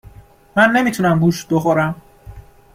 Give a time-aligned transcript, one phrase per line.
[0.57, 1.95] من نمی تونم گوشت بخورم